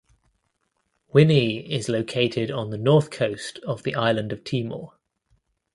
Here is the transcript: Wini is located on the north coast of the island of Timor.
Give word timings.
Wini 1.13 1.63
is 1.69 1.87
located 1.87 2.49
on 2.49 2.71
the 2.71 2.77
north 2.79 3.11
coast 3.11 3.59
of 3.67 3.83
the 3.83 3.93
island 3.93 4.33
of 4.33 4.43
Timor. 4.43 4.95